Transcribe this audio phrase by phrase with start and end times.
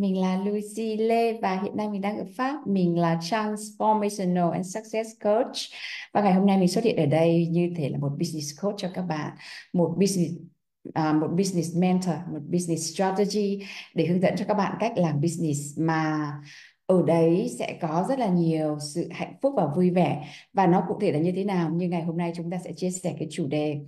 [0.00, 2.66] mình là Lucy Lê và hiện nay mình đang ở Pháp.
[2.66, 5.56] Mình là Transformational and Success Coach.
[6.12, 8.74] Và ngày hôm nay mình xuất hiện ở đây như thể là một business coach
[8.78, 9.36] cho các bạn,
[9.72, 10.34] một business
[10.94, 13.58] À, một business mentor, một business strategy
[13.94, 16.32] để hướng dẫn cho các bạn cách làm business mà
[16.88, 20.28] ở đấy sẽ có rất là nhiều sự hạnh phúc và vui vẻ.
[20.52, 21.70] Và nó cụ thể là như thế nào?
[21.70, 23.80] Như ngày hôm nay chúng ta sẽ chia sẻ cái chủ đề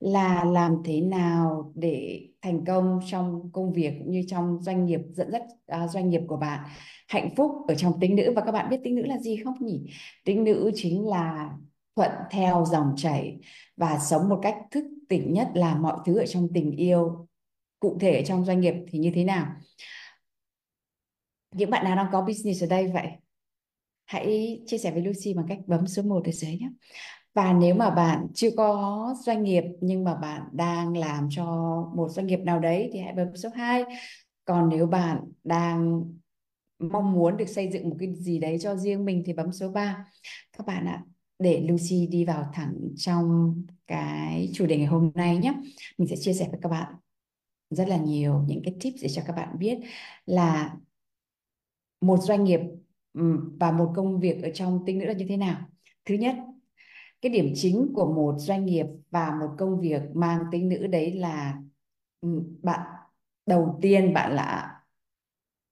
[0.00, 5.00] là làm thế nào để thành công trong công việc cũng như trong doanh nghiệp
[5.12, 5.42] dẫn dắt
[5.84, 6.60] uh, doanh nghiệp của bạn.
[7.08, 8.32] Hạnh phúc ở trong tính nữ.
[8.36, 9.80] Và các bạn biết tính nữ là gì không nhỉ?
[10.24, 11.50] Tính nữ chính là
[11.96, 13.38] thuận theo dòng chảy
[13.76, 17.28] và sống một cách thức tỉnh nhất là mọi thứ ở trong tình yêu
[17.80, 19.46] cụ thể trong doanh nghiệp thì như thế nào?
[21.52, 23.08] Những bạn nào đang có business ở đây vậy,
[24.04, 26.70] hãy chia sẻ với Lucy bằng cách bấm số 1 ở dưới nhé.
[27.34, 31.44] Và nếu mà bạn chưa có doanh nghiệp nhưng mà bạn đang làm cho
[31.96, 33.84] một doanh nghiệp nào đấy thì hãy bấm số 2
[34.44, 36.04] còn nếu bạn đang
[36.78, 39.68] mong muốn được xây dựng một cái gì đấy cho riêng mình thì bấm số
[39.68, 40.04] 3
[40.58, 41.04] các bạn ạ,
[41.38, 43.54] để Lucy đi vào thẳng trong
[43.86, 45.54] cái chủ đề ngày hôm nay nhé.
[45.98, 46.94] Mình sẽ chia sẻ với các bạn
[47.70, 49.78] rất là nhiều những cái tips để cho các bạn biết
[50.26, 50.74] là
[52.02, 52.60] một doanh nghiệp
[53.60, 55.56] và một công việc ở trong tinh nữ là như thế nào?
[56.04, 56.34] Thứ nhất,
[57.22, 61.12] cái điểm chính của một doanh nghiệp và một công việc mang tính nữ đấy
[61.12, 61.58] là
[62.62, 62.80] bạn,
[63.46, 64.78] đầu tiên bạn là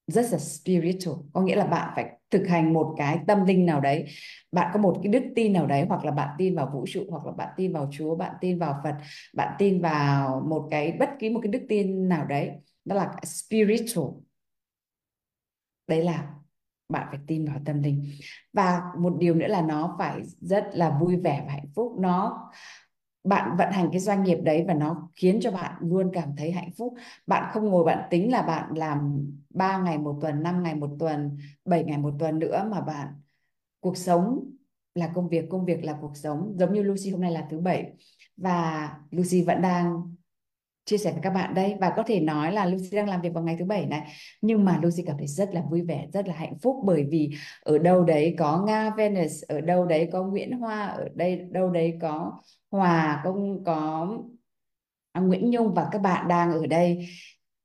[0.07, 1.17] rất là spiritual.
[1.33, 4.07] Có nghĩa là bạn phải thực hành một cái tâm linh nào đấy.
[4.53, 7.05] Bạn có một cái đức tin nào đấy, hoặc là bạn tin vào vũ trụ,
[7.11, 8.95] hoặc là bạn tin vào Chúa, bạn tin vào Phật,
[9.35, 12.51] bạn tin vào một cái, bất kỳ một cái đức tin nào đấy.
[12.85, 14.07] Đó là spiritual
[15.91, 16.35] đấy là
[16.89, 18.05] bạn phải tin vào tâm linh.
[18.53, 21.93] Và một điều nữa là nó phải rất là vui vẻ và hạnh phúc.
[21.99, 22.51] Nó,
[23.25, 26.53] bạn vận hành cái doanh nghiệp đấy và nó khiến cho bạn luôn cảm thấy
[26.53, 26.95] hạnh phúc.
[27.27, 30.91] Bạn không ngồi bạn tính là bạn làm 3 ngày một tuần 5 ngày một
[30.99, 33.09] tuần 7 ngày một tuần nữa mà bạn,
[33.81, 34.51] cuộc sống
[34.95, 36.55] là công việc công việc là cuộc sống.
[36.59, 37.93] Giống như Lucy hôm nay là thứ bảy.
[38.37, 40.15] Và Lucy vẫn đang
[40.91, 41.75] chia sẻ với các bạn đây.
[41.81, 44.13] Và có thể nói là Lucy đang làm việc vào ngày thứ bảy này.
[44.41, 46.77] Nhưng mà Lucy cảm thấy rất là vui vẻ, rất là hạnh phúc.
[46.85, 47.31] Bởi vì
[47.63, 51.71] ở đâu đấy có Nga Venus ở đâu đấy có Nguyễn Hoa, ở đây, đâu
[51.71, 52.33] đấy có
[52.71, 54.09] Hòa công có
[55.13, 57.07] à, Nguyễn Nhung và các bạn đang ở đây.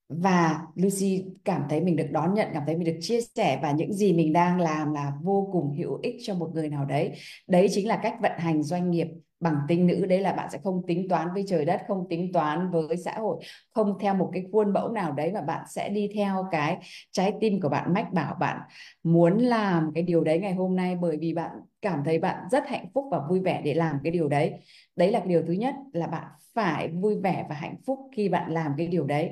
[0.09, 3.59] Và Lucy cảm thấy mình được đón nhận, cảm thấy mình được chia sẻ.
[3.61, 6.85] Và những gì mình đang làm là vô cùng hữu ích cho một người nào
[6.85, 7.11] đấy.
[7.47, 9.07] Đấy chính là cách vận hành doanh nghiệp
[9.39, 12.33] bằng tinh nữ đấy là bạn sẽ không tính toán với trời đất không tính
[12.33, 15.89] toán với xã hội không theo một cái khuôn mẫu nào đấy mà bạn sẽ
[15.89, 16.77] đi theo cái
[17.11, 18.61] trái tim của bạn mách bảo bạn
[19.03, 21.51] muốn làm cái điều đấy ngày hôm nay bởi vì bạn
[21.81, 24.53] cảm thấy bạn rất hạnh phúc và vui vẻ để làm cái điều đấy.
[24.95, 28.29] Đấy là cái điều thứ nhất là bạn phải vui vẻ và hạnh phúc khi
[28.29, 29.31] bạn làm cái điều đấy.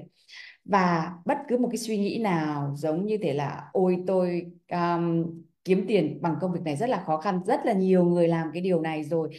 [0.65, 5.25] Và bất cứ một cái suy nghĩ nào giống như thế là ôi tôi um,
[5.65, 8.47] kiếm tiền bằng công việc này rất là khó khăn, rất là nhiều người làm
[8.53, 9.29] cái điều này rồi.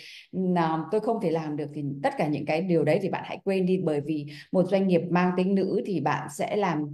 [0.57, 3.23] À, tôi không thể làm được thì tất cả những cái điều đấy thì bạn
[3.27, 6.85] hãy quên đi, bởi vì một doanh nghiệp mang tính nữ thì bạn sẽ làm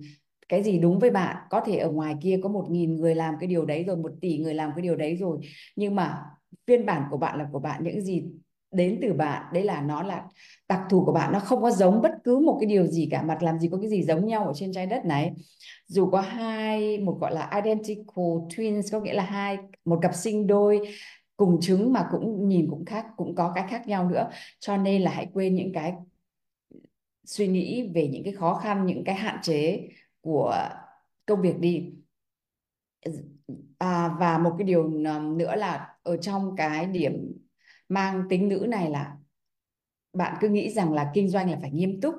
[0.48, 1.36] cái gì đúng với bạn.
[1.50, 4.12] Có thể ở ngoài kia có một nghìn người làm cái điều đấy rồi, một
[4.20, 5.38] tỷ người làm cái điều đấy rồi,
[5.76, 6.22] nhưng mà
[6.66, 8.24] phiên bản của bạn là của bạn, những gì
[8.72, 9.42] đến từ bạn.
[9.52, 10.24] Đấy là nó là
[10.68, 11.32] đặc thù của bạn.
[11.32, 13.78] Nó không có giống bất cứ một cái điều gì cả mặt làm gì có
[13.80, 15.32] cái gì giống nhau ở trên trái đất này.
[15.86, 20.46] Dù có hai một gọi là identical twins có nghĩa là hai một cặp sinh
[20.46, 20.88] đôi
[21.36, 24.30] cùng trứng mà cũng nhìn cũng khác cũng có cái khác nhau nữa.
[24.58, 25.94] Cho nên là hãy quên những cái
[27.24, 29.88] suy nghĩ về những cái khó khăn những cái hạn chế
[30.20, 30.68] của
[31.26, 31.92] công việc đi.
[33.78, 37.32] À, và một cái điều um, nữa là ở trong cái điểm
[37.90, 39.16] mang tính nữ này là
[40.12, 42.14] bạn cứ nghĩ rằng là kinh doanh là phải nghiêm túc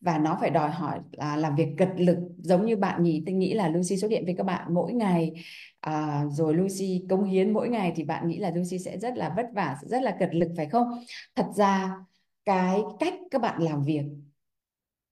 [0.00, 3.34] và nó phải đòi hỏi là làm việc cật lực giống như bạn nhỉ tôi
[3.34, 5.32] nghĩ là Lucy xuất hiện với các bạn mỗi ngày
[5.80, 9.34] à, rồi Lucy công hiến mỗi ngày thì bạn nghĩ là Lucy sẽ rất là
[9.36, 10.88] vất vả rất là cật lực phải không?
[11.36, 11.96] Thật ra
[12.44, 14.04] cái cách các bạn làm việc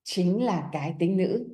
[0.03, 1.54] chính là cái tính nữ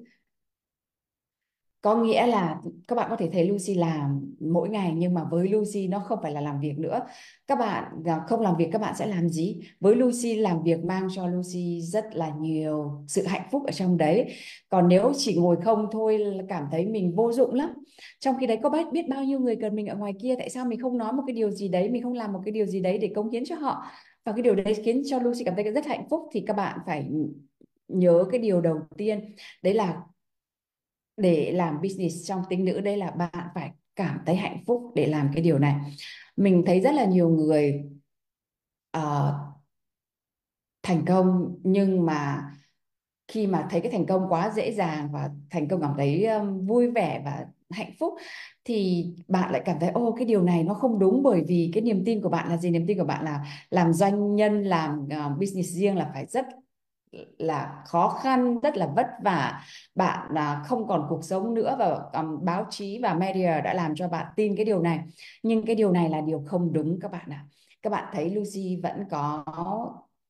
[1.83, 5.49] có nghĩa là các bạn có thể thấy Lucy làm mỗi ngày, nhưng mà với
[5.49, 7.01] Lucy nó không phải là làm việc nữa.
[7.47, 9.61] Các bạn à, không làm việc các bạn sẽ làm gì?
[9.81, 13.97] Với Lucy, làm việc mang cho Lucy rất là nhiều sự hạnh phúc ở trong
[13.97, 14.35] đấy.
[14.69, 17.71] Còn nếu chỉ ngồi không thôi là cảm thấy mình vô dụng lắm.
[18.21, 20.51] Trong khi đấy, có biết biết bao nhiêu người cần mình ở ngoài kia, tại
[20.51, 22.67] sao mình không nói một cái điều gì đấy, mình không làm một cái điều
[22.67, 23.85] gì đấy để cống hiến cho họ?
[24.25, 26.79] Và cái điều đấy khiến cho Lucy cảm thấy rất hạnh phúc, thì các bạn
[26.87, 27.09] phải
[27.89, 30.03] nhớ cái điều đầu tiên, đấy là
[31.21, 35.07] để làm business trong tính nữ đây là bạn phải cảm thấy hạnh phúc để
[35.07, 35.75] làm cái điều này.
[36.37, 37.85] Mình thấy rất là nhiều người
[38.97, 39.35] uh,
[40.83, 42.51] thành công nhưng mà
[43.29, 46.67] khi mà thấy cái thành công quá dễ dàng và thành công cảm thấy um,
[46.67, 48.15] vui vẻ và hạnh phúc
[48.65, 51.83] thì bạn lại cảm thấy ô cái điều này nó không đúng bởi vì cái
[51.83, 52.71] niềm tin của bạn là gì?
[52.71, 56.47] Niềm tin của bạn là làm doanh nhân làm uh, business riêng là phải rất
[57.39, 59.63] là khó khăn rất là vất vả.
[59.95, 63.95] Bạn à, không còn cuộc sống nữa và um, báo chí và media đã làm
[63.95, 65.01] cho bạn tin cái điều này.
[65.43, 67.45] Nhưng cái điều này là điều không đúng các bạn ạ.
[67.45, 67.47] À.
[67.83, 69.45] các bạn thấy Lucy vẫn có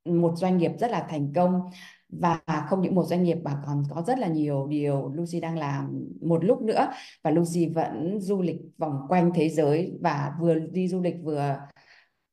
[0.04, 1.60] một doanh nghiệp rất là thành công
[2.08, 5.58] và không những một doanh nghiệp mà còn có rất là nhiều điều Lucy đang
[5.58, 6.88] làm một lúc nữa.
[7.22, 11.56] Và Lucy vẫn du lịch vòng quanh thế giới và vừa đi du lịch vừa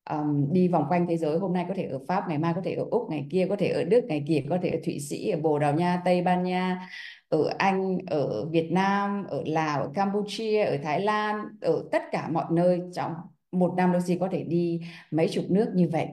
[0.09, 2.61] um, đi vòng quanh thế giới hôm nay có thể ở Pháp ngày mai có
[2.63, 4.99] thể ở Úc ngày kia có thể ở Đức ngày kia có thể ở Thụy
[4.99, 6.89] Sĩ ở Bồ Đào Nha Tây Ban Nha
[7.29, 12.29] ở Anh ở Việt Nam ở Lào ở Campuchia ở Thái Lan ở tất cả
[12.29, 13.13] mọi nơi trong
[13.51, 14.81] một năm Lucy có thể đi
[15.11, 16.07] mấy chục nước như vậy.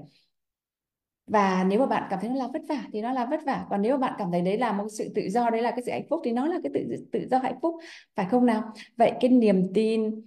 [1.26, 3.66] Và nếu mà bạn cảm thấy nó là vất vả thì nó là vất vả
[3.70, 5.82] còn nếu mà bạn cảm thấy đấy là một sự tự do đấy là cái
[5.86, 7.74] sự hạnh phúc thì nó là cái tự tự do hạnh phúc
[8.16, 8.62] phải không nào?
[8.96, 10.20] Vậy cái niềm tin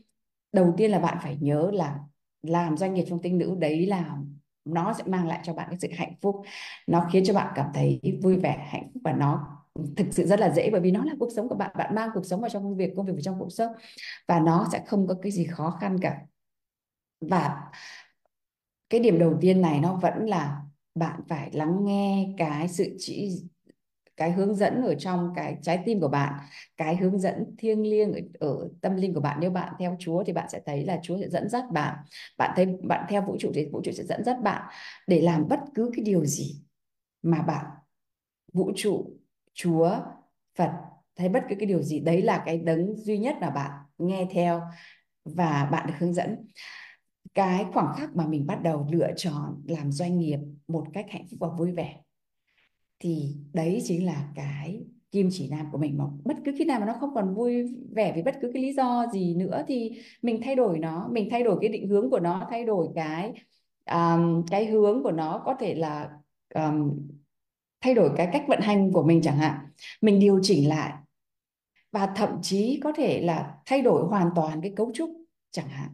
[0.51, 1.99] đầu tiên là bạn phải nhớ là
[2.41, 4.17] làm doanh nghiệp trong tinh nữ đấy là
[4.65, 6.35] nó sẽ mang lại cho bạn cái sự hạnh phúc.
[6.87, 9.57] Nó khiến cho bạn cảm thấy vui vẻ, hạnh phúc và nó
[9.97, 12.09] thực sự rất là dễ bởi vì nó là cuộc sống của bạn bạn mang
[12.13, 13.71] cuộc sống vào trong công việc công việc vào trong cuộc sống
[14.27, 16.21] và nó sẽ không có cái gì khó khăn cả.
[17.21, 17.63] Và
[18.89, 20.61] cái điểm đầu tiên này nó vẫn là
[20.95, 23.43] bạn phải lắng nghe cái sự chỉ
[24.17, 26.33] cái hướng dẫn ở trong cái trái tim của bạn
[26.77, 29.37] cái hướng dẫn thiêng liêng ở, ở tâm linh của bạn.
[29.41, 31.97] Nếu bạn theo Chúa thì bạn sẽ thấy là Chúa sẽ dẫn dắt bạn.
[32.37, 34.71] Bạn thấy bạn theo vũ trụ thì vũ trụ sẽ dẫn dắt bạn
[35.07, 36.61] để làm bất cứ cái điều gì
[37.21, 37.65] mà bạn
[38.53, 39.17] vũ trụ
[39.53, 39.99] Chúa
[40.57, 40.71] Phật
[41.15, 41.99] thấy bất cứ cái điều gì.
[41.99, 44.61] Đấy là cái đấng duy nhất mà bạn nghe theo
[45.25, 46.47] và bạn được hướng dẫn.
[47.33, 51.25] Cái khoảng khắc mà mình bắt đầu lựa chọn làm doanh nghiệp một cách hạnh
[51.29, 52.01] phúc và vui vẻ
[52.99, 56.79] thì đấy chính là cái kim chỉ nam của mình mà bất cứ khi nào
[56.79, 57.63] mà nó không còn vui
[57.95, 61.27] vẻ vì bất cứ cái lý do gì nữa thì mình thay đổi nó mình
[61.31, 63.33] thay đổi cái định hướng của nó thay đổi cái
[63.91, 66.09] um, cái hướng của nó có thể là
[66.55, 67.07] um,
[67.81, 69.59] thay đổi cái cách vận hành của mình chẳng hạn.
[70.01, 70.93] Mình điều chỉnh lại
[71.91, 75.09] và thậm chí có thể là thay đổi hoàn toàn cái cấu trúc
[75.51, 75.89] chẳng hạn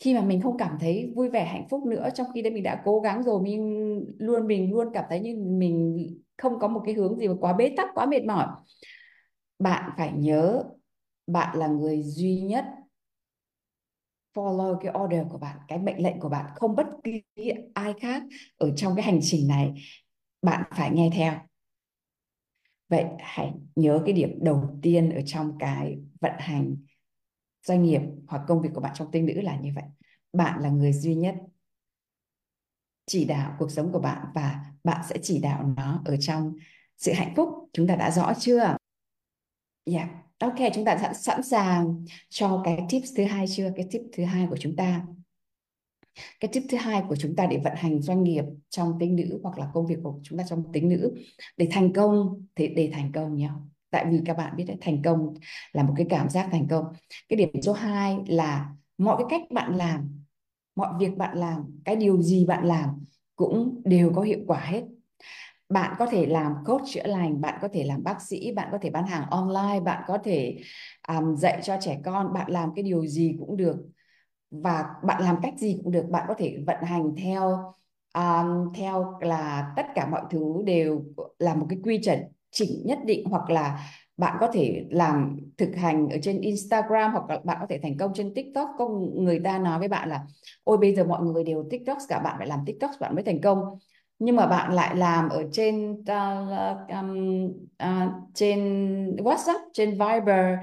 [0.00, 2.62] khi mà mình không cảm thấy vui vẻ, hạnh phúc nữa, trong khi đấy mình
[2.62, 3.80] đã cố gắng rồi, mình
[4.18, 6.06] luôn mình luôn cảm thấy như mình
[6.38, 8.46] không có một cái hướng gì mà quá bế tắc, quá mệt mỏi.
[9.58, 10.62] Bạn phải nhớ,
[11.26, 12.64] bạn là người duy nhất
[14.34, 16.46] follow cái order của bạn, cái mệnh lệnh của bạn.
[16.56, 17.22] Không bất kỳ
[17.74, 18.22] ai khác
[18.58, 19.72] ở trong cái hành trình này,
[20.42, 21.32] bạn phải nghe theo.
[22.88, 26.76] Vậy hãy nhớ cái điểm đầu tiên ở trong cái vận hành
[27.62, 29.84] doanh nghiệp hoặc công việc của bạn trong tinh nữ là như vậy.
[30.32, 31.34] Bạn là người duy nhất
[33.06, 36.54] chỉ đạo cuộc sống của bạn và bạn sẽ chỉ đạo nó ở trong
[36.96, 37.48] sự hạnh phúc.
[37.72, 38.76] Chúng ta đã rõ chưa?
[39.84, 40.08] Yeah.
[40.38, 43.70] ok, chúng ta sẵn sẵn sàng cho cái tips thứ hai chưa?
[43.76, 45.06] Cái tip thứ hai của chúng ta.
[46.40, 49.40] Cái tip thứ hai của chúng ta để vận hành doanh nghiệp trong tính nữ
[49.42, 51.14] hoặc là công việc của chúng ta trong tính nữ
[51.56, 53.50] để thành công thì để thành công nhé
[53.90, 55.34] tại vì các bạn biết đấy thành công
[55.72, 56.84] là một cái cảm giác thành công.
[57.28, 60.22] Cái điểm số 2 là mọi cái cách bạn làm
[60.76, 63.04] mọi việc bạn làm cái điều gì bạn làm
[63.36, 64.82] cũng đều có hiệu quả hết.
[65.68, 68.78] Bạn có thể làm coach chữa lành bạn có thể làm bác sĩ bạn có
[68.82, 70.58] thể bán hàng online bạn có thể
[71.08, 73.76] um, dạy cho trẻ con bạn làm cái điều gì cũng được
[74.50, 76.06] và bạn làm cách gì cũng được.
[76.10, 77.74] Bạn có thể vận hành theo
[78.14, 81.04] um, theo là tất cả mọi thứ đều
[81.38, 82.18] là một cái quy chuẩn
[82.50, 87.30] chỉnh nhất định hoặc là bạn có thể làm thực hành ở trên Instagram hoặc
[87.30, 88.68] là bạn có thể thành công trên TikTok.
[88.78, 90.24] Có người ta nói với bạn là
[90.64, 93.40] ôi bây giờ mọi người đều TikTok cả bạn phải làm TikTok bạn mới thành
[93.40, 93.78] công.
[94.18, 97.44] Nhưng mà bạn lại làm ở trên uh, um,
[97.82, 98.60] uh, trên
[99.16, 100.58] WhatsApp trên Viber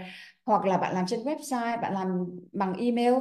[0.46, 3.14] hoặc là bạn làm trên website bạn làm bằng email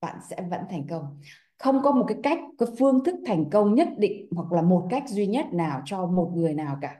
[0.00, 1.20] bạn sẽ vẫn thành công.
[1.58, 4.86] Không có một cái cách cái phương thức thành công nhất định hoặc là một
[4.90, 6.96] cách duy nhất nào cho một người nào cả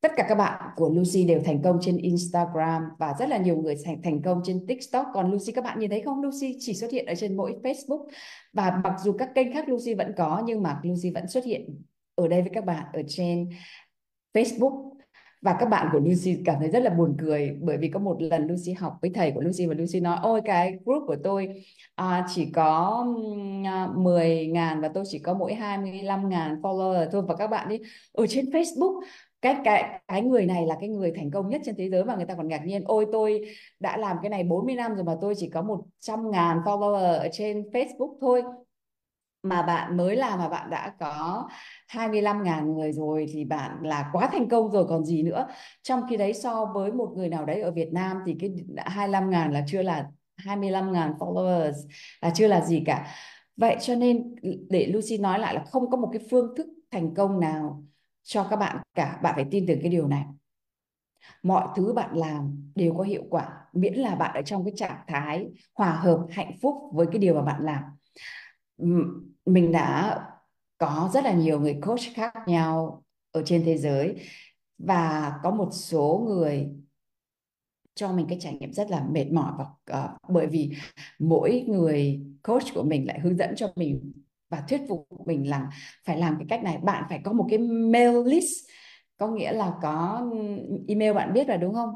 [0.00, 3.56] tất cả các bạn của Lucy đều thành công trên Instagram và rất là nhiều
[3.56, 5.06] người thành thành công trên TikTok.
[5.14, 6.22] Còn Lucy các bạn nhìn thấy không?
[6.22, 8.06] Lucy chỉ xuất hiện ở trên mỗi Facebook.
[8.52, 11.82] Và mặc dù các kênh khác Lucy vẫn có nhưng mà Lucy vẫn xuất hiện
[12.14, 13.48] ở đây với các bạn ở trên
[14.34, 14.88] Facebook.
[15.42, 18.16] Và các bạn của Lucy cảm thấy rất là buồn cười bởi vì có một
[18.22, 21.48] lần Lucy học với thầy của Lucy và Lucy nói ôi cái group của tôi
[21.94, 23.04] à, chỉ có
[23.96, 27.22] 10 à, ngàn và tôi chỉ có mỗi 25 ngàn follower thôi.
[27.28, 27.78] Và các bạn đi
[28.12, 29.00] ở trên Facebook
[29.42, 32.16] cái cái cái người này là cái người thành công nhất trên thế giới và
[32.16, 33.40] người ta còn ngạc nhiên, ôi, tôi
[33.80, 37.28] đã làm cái này 40 năm rồi mà tôi chỉ có 100 ngàn follower ở
[37.32, 38.42] trên Facebook thôi
[39.42, 41.48] mà bạn mới làm mà bạn đã có
[41.92, 45.46] 25.000 người rồi thì bạn là quá thành công rồi, còn gì nữa.
[45.82, 49.50] Trong khi đấy, so với một người nào đấy ở Việt Nam thì cái 25.000
[49.50, 51.72] là chưa là 25.000 followers,
[52.22, 53.06] là chưa là gì cả.
[53.56, 54.34] Vậy cho nên,
[54.70, 57.84] để Lucy nói lại là không có một cái phương thức thành công nào
[58.28, 59.20] cho các bạn cả.
[59.22, 60.24] Bạn phải tin tưởng cái điều này.
[61.42, 65.00] Mọi thứ bạn làm đều có hiệu quả miễn là bạn ở trong cái trạng
[65.06, 67.82] thái hòa hợp hạnh phúc với cái điều mà bạn làm
[69.46, 70.18] mình đã
[70.78, 74.16] có rất là nhiều người coach khác nhau ở trên thế giới
[74.78, 76.68] và có một số người
[77.94, 79.64] cho mình cái trải nghiệm rất là mệt mỏi và
[80.04, 80.72] uh, bởi vì
[81.18, 84.12] mỗi người coach của mình lại hướng dẫn cho mình
[84.48, 85.70] và thuyết phục mình là
[86.04, 86.78] phải làm cái cách này.
[86.82, 88.68] Bạn phải có một cái mail list
[89.16, 90.26] có nghĩa là có
[90.88, 91.90] email bạn biết rồi đúng không?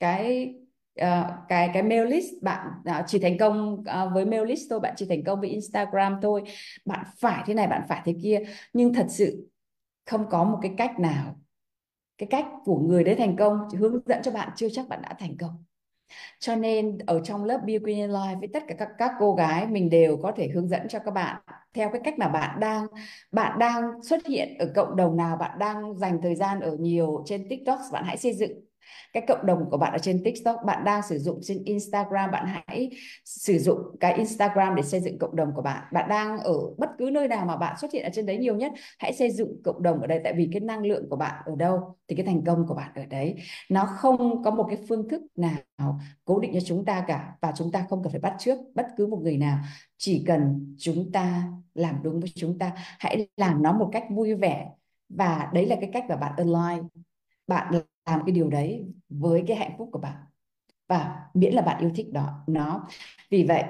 [0.00, 0.54] Cái
[1.00, 4.80] uh, cái cái mail list bạn uh, chỉ thành công uh, với mail list thôi
[4.80, 6.42] bạn chỉ thành công với Instagram thôi.
[6.84, 8.38] Bạn phải thế này bạn phải thế kia.
[8.72, 9.48] Nhưng thật sự
[10.06, 11.36] không có một cái cách nào
[12.18, 15.14] cái cách của người đấy thành công hướng dẫn cho bạn chưa chắc bạn đã
[15.18, 15.64] thành công
[16.38, 19.34] cho nên ở trong lớp Be Queen in Life với tất cả các các cô
[19.34, 21.42] gái mình đều có thể hướng dẫn cho các bạn
[21.74, 22.86] theo cái cách mà bạn đang
[23.32, 27.22] bạn đang xuất hiện ở cộng đồng nào, bạn đang dành thời gian ở nhiều
[27.26, 28.69] trên TikTok, bạn hãy xây dựng
[29.12, 32.46] cái cộng đồng của bạn ở trên TikTok, bạn đang sử dụng trên Instagram, bạn
[32.46, 32.90] hãy
[33.24, 35.82] sử dụng cái Instagram để xây dựng cộng đồng của bạn.
[35.92, 38.56] Bạn đang ở bất cứ nơi nào mà bạn xuất hiện ở trên đấy nhiều
[38.56, 41.42] nhất, hãy xây dựng cộng đồng ở đây tại vì cái năng lượng của bạn
[41.46, 43.34] ở đâu thì cái thành công của bạn ở đấy.
[43.70, 47.52] Nó không có một cái phương thức nào cố định cho chúng ta cả và
[47.56, 49.58] chúng ta không cần phải bắt trước bất cứ một người nào.
[49.96, 51.44] Chỉ cần chúng ta
[51.74, 54.68] làm đúng với chúng ta, hãy làm nó một cách vui vẻ
[55.08, 56.82] và đấy là cái cách mà bạn online
[57.46, 57.74] bạn
[58.10, 60.16] làm cái điều đấy với cái hạnh phúc của bạn.
[60.88, 62.86] Và miễn là bạn yêu thích đó nó.
[63.30, 63.64] Vì vậy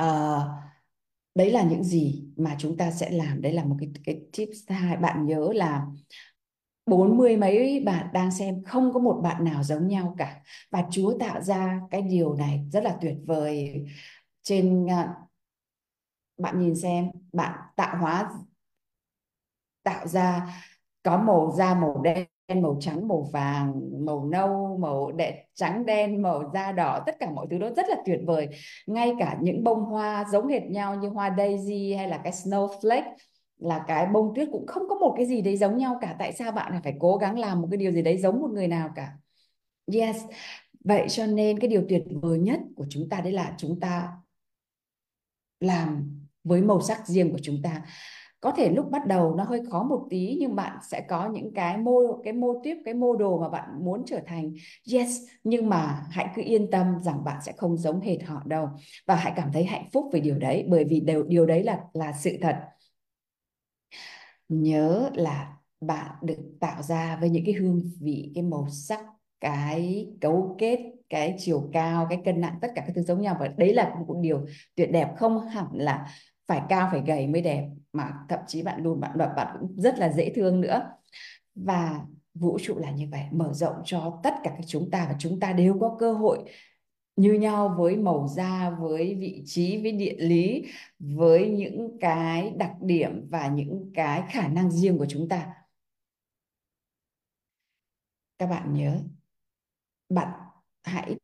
[0.00, 0.42] uh,
[1.34, 3.42] đấy là những gì mà chúng ta sẽ làm.
[3.42, 4.96] Đấy là một cái cái tips hai.
[4.96, 5.86] Bạn nhớ là
[6.86, 10.42] bốn mươi mấy bạn đang xem không có một bạn nào giống nhau cả.
[10.70, 13.86] Và Chúa tạo ra cái điều này rất là tuyệt vời.
[14.42, 14.90] Trên uh,
[16.38, 18.30] bạn nhìn xem bạn tạo hóa
[19.82, 20.46] tạo ra
[21.02, 26.22] có màu da màu đen màu trắng, màu vàng, màu nâu, màu đen, trắng, đen,
[26.22, 28.48] màu da đỏ, tất cả mọi thứ đó rất là tuyệt vời.
[28.86, 33.14] Ngay cả những bông hoa giống hệt nhau như hoa daisy hay là cái snowflake
[33.58, 36.16] là cái bông tuyết cũng không có một cái gì đấy giống nhau cả.
[36.18, 38.50] Tại sao bạn lại phải cố gắng làm một cái điều gì đấy giống một
[38.50, 39.12] người nào cả?
[39.92, 40.16] Yes.
[40.84, 44.08] Vậy cho nên cái điều tuyệt vời nhất của chúng ta đấy là chúng ta
[45.60, 47.82] làm với màu sắc riêng của chúng ta
[48.46, 51.54] có thể lúc bắt đầu nó hơi khó một tí, nhưng bạn sẽ có những
[51.54, 54.52] cái mô cái mô tiếp cái mô đồ mà bạn muốn trở thành.
[54.92, 55.10] Yes,
[55.44, 58.68] nhưng mà hãy cứ yên tâm rằng bạn sẽ không giống hệt họ đâu.
[59.06, 61.78] Và hãy cảm thấy hạnh phúc về điều đấy, bởi vì điều điều đấy là
[61.92, 62.56] là sự thật.
[64.48, 69.00] Nhớ là bạn được tạo ra với những cái hương vị, cái màu sắc,
[69.40, 73.36] cái cấu kết, cái chiều cao, cái cân nặng, tất cả các thứ giống nhau.
[73.40, 76.06] Và đấy là một điều tuyệt đẹp, không hẳn là
[76.46, 79.80] phải cao, phải gầy mới đẹp mà thậm chí bạn luôn bạn bạn bạn cũng
[79.80, 80.90] rất là dễ thương nữa.
[81.54, 82.00] Và
[82.34, 85.40] vũ trụ là như vậy, mở rộng cho tất cả các chúng ta và chúng
[85.40, 86.44] ta đều có cơ hội
[87.16, 90.64] như nhau với màu da, với vị trí, với địa lý,
[90.98, 95.52] với những cái đặc điểm và những cái khả năng riêng của chúng ta.
[98.38, 99.00] Các bạn nhớ,
[100.08, 100.40] bạn
[100.82, 101.16] hãy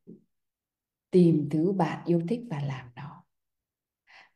[1.10, 2.91] tìm thứ bạn yêu thích và làm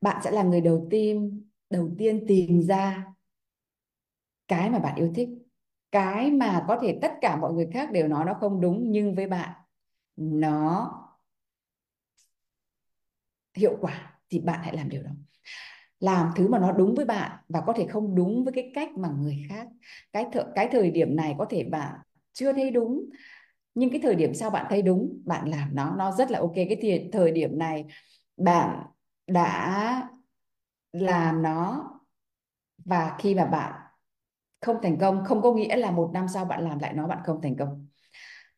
[0.00, 3.06] bạn sẽ là người đầu tiên đầu tiên tìm ra
[4.48, 5.28] cái mà bạn yêu thích.
[5.92, 9.14] Cái mà có thể tất cả mọi người khác đều nói nó không đúng nhưng
[9.14, 9.50] với bạn
[10.16, 10.90] nó
[13.54, 15.10] hiệu quả thì bạn hãy làm điều đó.
[16.00, 18.90] Làm thứ mà nó đúng với bạn và có thể không đúng với cái cách
[18.98, 19.68] mà người khác
[20.12, 21.94] cái th cái thời điểm này có thể bạn
[22.32, 23.04] chưa thấy đúng
[23.74, 26.54] nhưng cái thời điểm sau bạn thấy đúng bạn làm nó nó rất là ok.
[26.56, 27.86] Cái thời, thời điểm này
[28.36, 28.86] bạn
[29.26, 30.08] đã
[30.92, 31.84] làm nó
[32.84, 33.72] và khi mà bạn
[34.60, 37.18] không thành công không có nghĩa là một năm sau bạn làm lại nó bạn
[37.24, 37.88] không thành công.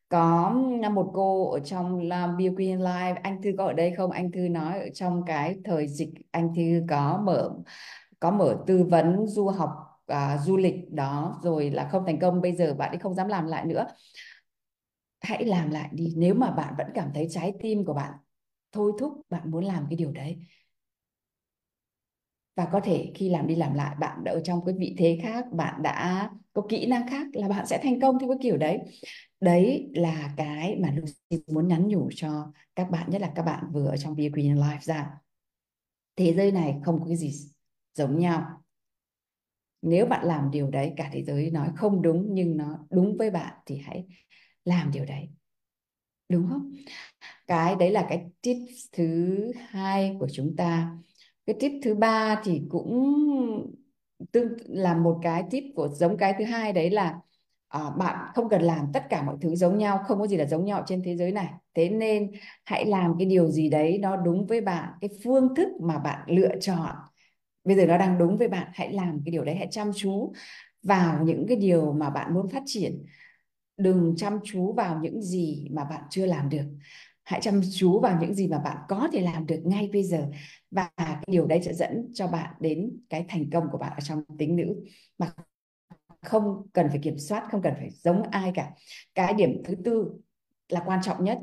[0.09, 0.49] Có
[0.93, 4.11] một cô ở trong Bill Green Live anh Thư có ở đây không?
[4.11, 7.51] Anh Thư nói ở trong cái thời dịch anh Thư có mở
[8.19, 9.71] có mở tư vấn du học
[10.07, 13.27] à, du lịch đó rồi là không thành công bây giờ bạn ấy không dám
[13.27, 13.87] làm lại nữa.
[15.21, 18.13] Hãy làm lại đi nếu mà bạn vẫn cảm thấy trái tim của bạn
[18.71, 20.37] thôi thúc bạn muốn làm cái điều đấy
[22.59, 25.19] và có thể khi làm đi làm lại, bạn đã ở trong cái vị thế
[25.23, 28.57] khác, bạn đã có kỹ năng khác là bạn sẽ thành công theo cái kiểu
[28.57, 28.79] đấy.
[29.39, 33.63] Đấy là cái mà Lucy muốn nhắn nhủ cho các bạn, nhất là các bạn
[33.71, 35.11] vừa ở trong Be Green Life ra.
[36.15, 37.33] Thế giới này không có cái gì
[37.93, 38.63] giống nhau.
[39.81, 43.31] Nếu bạn làm điều đấy, cả thế giới nói không đúng nhưng nó đúng với
[43.31, 44.05] bạn thì hãy
[44.65, 45.29] làm điều đấy.
[46.29, 46.71] Đúng không?
[47.47, 48.57] Cái đấy là cái tip
[48.91, 49.37] thứ
[49.69, 50.97] hai của chúng ta
[51.49, 53.15] cái tip thứ ba thì cũng
[54.31, 57.19] tương là một cái tip của giống cái thứ hai đấy là
[57.67, 60.45] à, bạn không cần làm tất cả mọi thứ giống nhau không có gì là
[60.45, 61.49] giống nhau trên thế giới này.
[61.73, 62.31] Thế nên
[62.65, 66.19] hãy làm cái điều gì đấy nó đúng với bạn cái phương thức mà bạn
[66.27, 66.95] lựa chọn.
[67.63, 70.33] Bây giờ nó đang đúng với bạn hãy làm cái điều đấy hãy chăm chú
[70.83, 73.05] vào những cái điều mà bạn muốn phát triển.
[73.77, 76.65] Đừng chăm chú vào những gì mà bạn chưa làm được
[77.29, 80.27] hãy chăm chú vào những gì mà bạn có thể làm được ngay bây giờ.
[80.71, 83.99] Và cái điều đấy sẽ dẫn cho bạn đến cái thành công của bạn ở
[84.01, 84.75] trong tính nữ.
[85.17, 85.31] Mà
[86.21, 88.71] không cần phải kiểm soát không cần phải giống ai cả.
[89.15, 90.11] Cái điểm thứ tư
[90.69, 91.39] là quan trọng nhất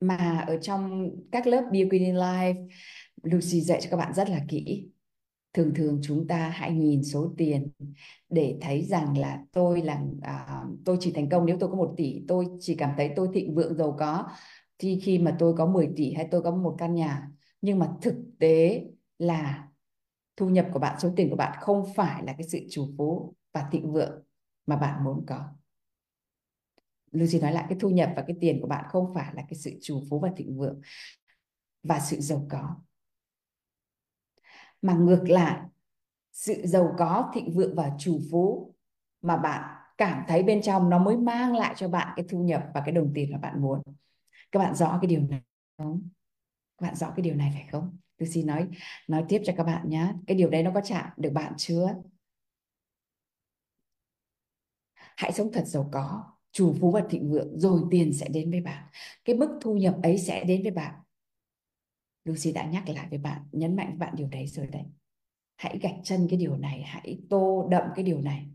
[0.00, 2.68] mà ở trong các lớp Beauty Life
[3.22, 4.88] Lucy dạy cho các bạn rất là kỹ.
[5.52, 7.68] Thường thường chúng ta hãy nhìn số tiền
[8.28, 11.94] để thấy rằng là tôi là à, tôi chỉ thành công nếu tôi có một
[11.96, 12.24] tỷ.
[12.28, 14.28] Tôi chỉ cảm thấy tôi thịnh vượng giàu có
[14.84, 17.92] khi khi mà tôi có 10 tỷ hay tôi có một căn nhà, nhưng mà
[18.02, 18.84] thực tế
[19.18, 19.68] là
[20.36, 23.34] thu nhập của bạn, số tiền của bạn không phải là cái sự chủ phú
[23.52, 24.22] và thịnh vượng
[24.66, 25.48] mà bạn muốn có.
[27.10, 29.54] Lucy nói lại, cái thu nhập và cái tiền của bạn không phải là cái
[29.54, 30.80] sự chủ phú và thịnh vượng
[31.82, 32.76] và sự giàu có.
[34.82, 35.60] Mà ngược lại,
[36.32, 38.74] sự giàu có, thịnh vượng và chủ phú
[39.22, 42.64] mà bạn cảm thấy bên trong nó mới mang lại cho bạn cái thu nhập
[42.74, 43.82] và cái đồng tiền mà bạn muốn
[44.52, 45.40] các bạn rõ cái điều này
[45.78, 46.08] không?
[46.78, 47.98] Các bạn rõ cái điều này phải không?
[48.18, 48.68] Tôi xin nói
[49.08, 51.94] nói tiếp cho các bạn nhé cái điều đấy nó có chạm được bạn chưa?
[54.94, 58.60] Hãy sống thật giàu có chủ phú và thịnh vượng, rồi tiền sẽ đến với
[58.60, 58.84] bạn.
[59.24, 60.94] Cái mức thu nhập ấy sẽ đến với bạn.
[62.24, 64.82] Lucy đã nhắc lại với bạn, nhấn mạnh với bạn điều đấy rồi đấy.
[65.56, 68.46] Hãy gạch chân cái điều này, hãy tô đậm cái điều này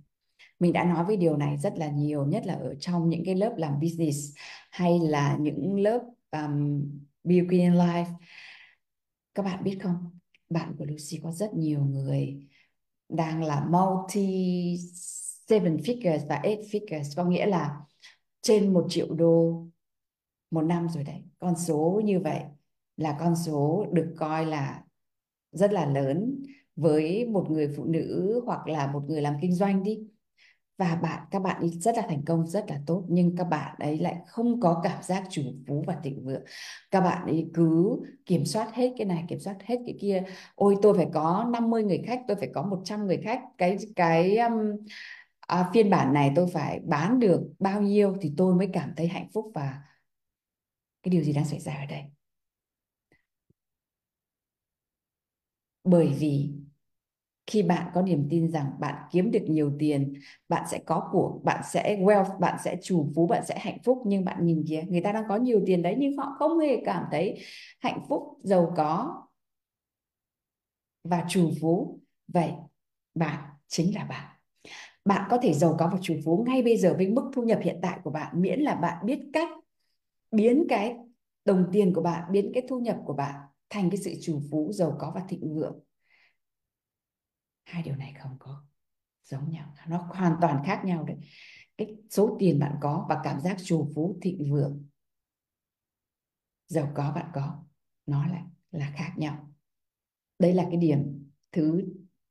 [0.60, 3.36] mình đã nói với điều này rất là nhiều nhất là ở trong những cái
[3.36, 4.36] lớp làm business
[4.72, 6.82] hay là những lớp um,
[7.24, 8.13] beauty in life.
[9.36, 10.19] Các bạn biết không?
[10.50, 12.48] Bạn của Lucy có rất nhiều người
[13.10, 14.78] đang là multi
[15.48, 17.82] seven figures và eight figures có nghĩa là
[18.41, 19.65] trên một triệu đô
[20.52, 21.24] một năm rồi đấy.
[21.39, 22.41] Con số như vậy
[22.98, 24.84] là con số được coi là
[25.52, 26.43] rất là lớn
[26.76, 30.08] với một người phụ nữ hoặc là một người làm kinh doanh đi
[30.80, 33.76] và bạn các bạn ấy rất là thành công rất là tốt nhưng các bạn
[33.80, 36.44] ấy lại không có cảm giác chủ phú và thịnh vượng.
[36.92, 40.24] Các bạn ấy cứ kiểm soát hết cái này kiểm soát hết cái kia.
[40.56, 43.42] Ôi tôi phải có 50 người khách tôi phải có 100 người khách.
[43.58, 44.54] Cái cái um,
[45.39, 49.08] à, phiên bản này tôi phải bán được bao nhiêu thì tôi mới cảm thấy
[49.08, 49.82] hạnh phúc và
[51.04, 52.04] cái điều gì đang xảy ra ở đây?
[55.84, 56.52] Bởi vì
[57.50, 60.14] khi bạn có niềm tin rằng bạn kiếm được nhiều tiền,
[60.50, 64.04] bạn sẽ có của, bạn sẽ wealth, bạn sẽ chủ phú, bạn sẽ hạnh phúc.
[64.06, 66.82] Nhưng bạn nhìn kìa, người ta đang có nhiều tiền đấy nhưng họ không hề
[66.86, 67.38] cảm thấy
[67.80, 69.24] hạnh phúc, giàu có
[71.04, 72.00] và chủ phú.
[72.28, 72.52] Vậy
[73.16, 74.36] bạn chính là bạn.
[75.06, 77.60] Bạn có thể giàu có và chủ phú ngay bây giờ với mức thu nhập
[77.64, 79.50] hiện tại của bạn, miễn là bạn biết cách
[80.32, 80.96] biến cái
[81.46, 83.36] đồng tiền của bạn, biến cái thu nhập của bạn
[83.70, 85.80] thành cái sự chủ phú, giàu có và thịnh vượng
[87.70, 88.64] hai điều này không có
[89.24, 91.18] giống nhau, nó hoàn toàn khác nhau đấy.
[91.78, 94.86] Cái số tiền bạn có và cảm giác trù phú thịnh vượng,
[96.68, 97.64] giàu có bạn có,
[98.06, 99.54] nó lại là khác nhau.
[100.40, 101.84] Đây là cái điểm thứ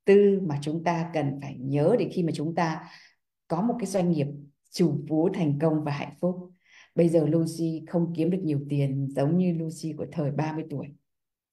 [0.04, 2.90] tư mà chúng ta cần phải nhớ để khi mà chúng ta
[3.48, 4.26] có một cái doanh nghiệp
[4.70, 6.50] chủ phú thành công và hạnh phúc.
[6.94, 10.88] Bây giờ Lucy không kiếm được nhiều tiền giống như Lucy của thời 30 tuổi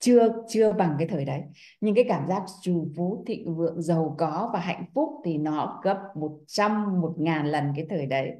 [0.05, 1.41] chưa chưa bằng cái thời đấy.
[1.81, 5.81] Nhưng cái cảm giác trù phú thịnh vượng, giàu có và hạnh phúc thì nó
[5.83, 8.31] gấp 100 một ngàn lần cái thời đấy.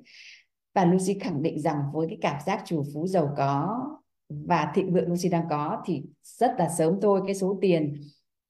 [0.75, 3.82] Và Lucy khẳng định rằng với cái cảm giác chủ phú, giàu có
[4.30, 8.01] và thịnh vượng Lucy đang có thì rất là sớm thôi, cái số tiền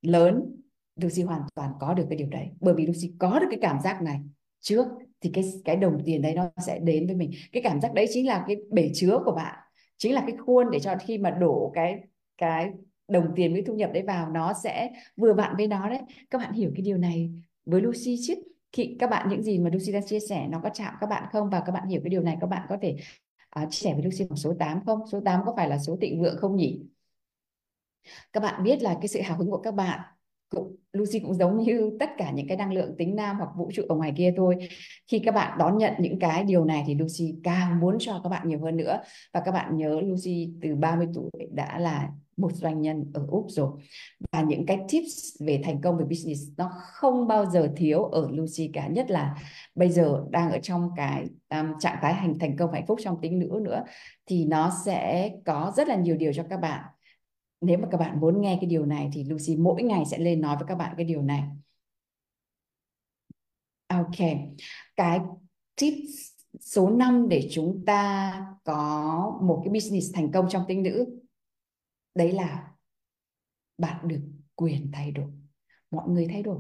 [0.02, 0.56] lớn
[1.02, 2.48] Lucy hoàn toàn có được cái điều đấy.
[2.60, 4.20] Bởi vì Lucy có được cái cảm giác này
[4.60, 4.88] trước
[5.22, 7.32] thì cái cái đồng tiền đấy nó sẽ đến với mình.
[7.52, 9.56] Cái cảm giác đấy chính là cái bể chứa của bạn,
[9.98, 12.00] chính là cái khuôn để cho khi mà đổ cái
[12.38, 12.72] cái
[13.08, 16.00] đồng tiền với thu nhập đấy vào nó sẽ vừa vặn với nó đấy.
[16.30, 17.32] Các bạn hiểu cái điều này
[17.66, 18.34] với Lucy chứ?
[18.72, 21.24] Khi các bạn những gì mà Lucy đang chia sẻ nó có chạm các bạn
[21.32, 21.50] không?
[21.50, 22.98] Và các bạn hiểu cái điều này các bạn có thể
[23.62, 25.00] uh, chia sẻ với Lucy bằng số 8 không?
[25.12, 26.82] Số 8 có phải là số tịnh vượng không nhỉ?
[28.34, 30.00] Các bạn biết là cái sự hào hứng của các bạn
[30.50, 33.70] cũng Lucy cũng giống như tất cả những cái năng lượng tính nam hoặc vũ
[33.74, 34.58] trụ ở ngoài kia thôi.
[35.08, 38.30] Khi các bạn đón nhận những cái điều này thì Lucy càng muốn cho các
[38.30, 39.00] bạn nhiều hơn nữa.
[39.34, 43.46] Và các bạn nhớ Lucy từ 30 tuổi đã là một doanh nhân ở Úc
[43.50, 43.70] rồi.
[44.32, 48.30] Và những cái tips về thành công về business nó không bao giờ thiếu ở
[48.32, 48.88] Lucy cả.
[48.88, 49.36] Nhất là
[49.76, 53.22] bây giờ đang ở trong cái um, trạng thái hành thành công hạnh phúc trong
[53.22, 53.84] tính nữ nữa
[54.26, 56.84] thì nó sẽ có rất là nhiều điều cho các bạn
[57.66, 60.42] nếu mà các bạn muốn nghe cái điều này thì Lucy mỗi ngày sẽ lên
[60.42, 61.44] nói với các bạn cái điều này.
[63.88, 64.18] Ok,
[64.96, 65.20] cái
[65.76, 65.94] tip
[66.62, 68.32] số 5 để chúng ta
[68.64, 71.20] có một cái business thành công trong tính nữ.
[72.16, 72.72] Đấy là
[73.78, 74.22] bạn được
[74.56, 75.32] quyền thay đổi.
[75.92, 76.60] Mọi người thay đổi.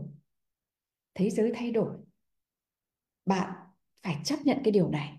[1.13, 1.97] Thế giới thay đổi.
[3.25, 3.53] Bạn
[4.03, 5.17] phải chấp nhận cái điều này.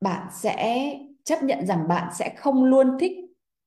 [0.00, 0.92] Bạn sẽ
[1.24, 3.21] chấp nhận rằng bạn sẽ không luôn thích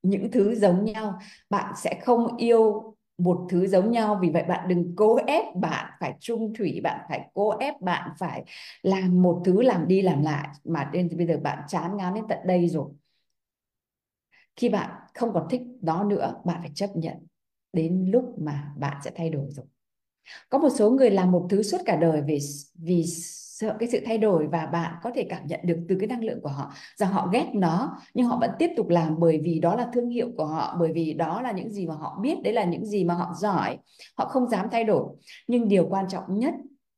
[0.09, 1.19] những thứ giống nhau.
[1.49, 5.91] Bạn sẽ không yêu một thứ giống nhau, vì vậy bạn đừng cố ép bạn
[5.99, 8.43] phải trung thủy, bạn phải cố ép bạn phải
[8.83, 12.23] làm một thứ làm đi làm lại, mà đến bây giờ bạn chán ngán đến
[12.29, 12.91] tận đây rồi.
[14.55, 17.17] Khi bạn không còn thích đó nữa, bạn phải chấp nhận
[17.73, 19.65] đến lúc mà bạn sẽ thay đổi rồi.
[20.49, 22.39] Có một số người làm một thứ suốt cả đời vì
[22.73, 23.05] vì
[23.55, 26.23] sợ cái sự thay đổi và bạn có thể cảm nhận được từ cái năng
[26.23, 29.59] lượng của họ rằng họ ghét nó, nhưng họ vẫn tiếp tục làm bởi vì
[29.59, 32.35] đó là thương hiệu của họ, bởi vì đó là những gì mà họ biết,
[32.43, 33.77] đấy là những gì mà họ giỏi.
[34.17, 35.15] Họ không dám thay đổi.
[35.47, 36.53] Nhưng điều quan trọng nhất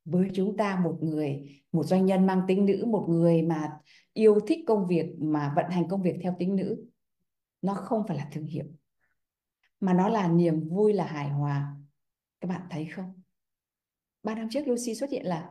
[0.06, 3.72] với chúng ta, một người, một doanh nhân mang tính nữ, một người mà
[4.14, 6.86] yêu thích công việc, mà vận hành công việc theo tính nữ,
[7.62, 8.66] nó không phải là thương hiệu,
[9.80, 11.76] mà nó là niềm vui, là hài hòa.
[12.42, 13.22] Các bạn thấy không?
[14.24, 15.50] Ba năm trước Lucy xuất hiện là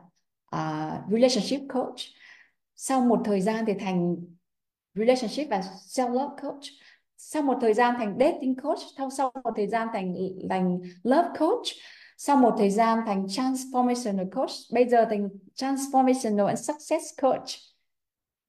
[0.54, 2.00] uh, relationship coach.
[2.76, 4.16] Sau một thời gian thì thành
[4.94, 6.62] relationship và self love coach.
[7.16, 8.78] Sau một thời gian thành dating coach.
[8.96, 10.14] Sau sau một thời gian thành
[10.50, 11.66] thành love coach.
[12.16, 14.50] Sau một thời gian thành transformational coach.
[14.72, 17.48] Bây giờ thành transformational and success coach.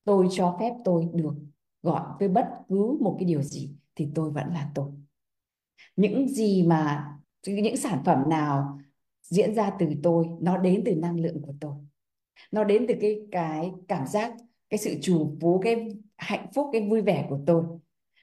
[0.06, 1.34] Tôi cho phép tôi được
[1.84, 4.92] gọi với bất cứ một cái điều gì thì tôi vẫn là tôi.
[5.96, 7.14] Những gì mà
[7.46, 8.80] những sản phẩm nào
[9.22, 11.74] diễn ra từ tôi nó đến từ năng lượng của tôi
[12.52, 14.34] nó đến từ cái cái cảm giác,
[14.70, 17.64] cái sự chủ phú, cái hạnh phúc, cái vui vẻ của tôi.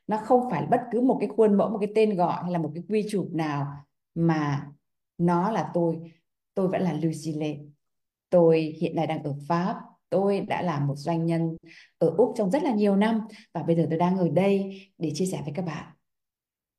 [0.07, 2.59] Nó không phải bất cứ một cái khuôn mẫu, một cái tên gọi hay là
[2.59, 3.67] một cái quy chụp nào
[4.15, 4.67] mà
[5.19, 5.99] nó là tôi.
[6.55, 7.59] Tôi vẫn là Lucy Lê.
[8.31, 9.81] Tôi hiện nay đang ở Pháp.
[10.11, 11.57] Tôi đã là một doanh nhân
[11.99, 13.21] ở Úc trong rất là nhiều năm
[13.53, 15.94] và bây giờ tôi đang ở đây để chia sẻ với các bạn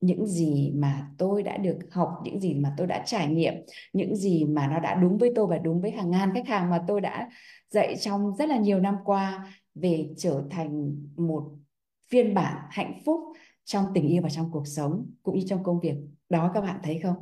[0.00, 3.54] những gì mà tôi đã được học, những gì mà tôi đã trải nghiệm,
[3.92, 6.70] những gì mà nó đã đúng với tôi và đúng với hàng ngàn khách hàng
[6.70, 7.30] mà tôi đã
[7.70, 11.50] dạy trong rất là nhiều năm qua về trở thành một
[12.08, 13.20] phiên bản hạnh phúc
[13.64, 15.94] trong tình yêu và trong cuộc sống cũng như trong công việc.
[16.28, 17.16] Đó, các bạn thấy không?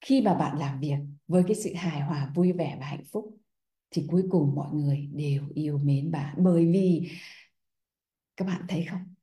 [0.00, 0.96] Khi mà bạn làm việc
[1.28, 3.36] với cái sự hài hòa, vui vẻ và hạnh phúc
[3.90, 6.34] thì cuối cùng mọi người đều yêu mến bạn.
[6.38, 7.10] Bởi vì,
[8.36, 9.17] các bạn thấy không?